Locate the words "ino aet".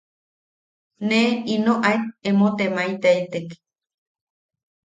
1.55-2.03